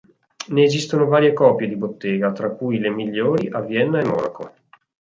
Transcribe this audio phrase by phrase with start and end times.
[0.47, 4.55] Ne esistono varie copie di bottega, tra cui le migliori a Vienna e Monaco.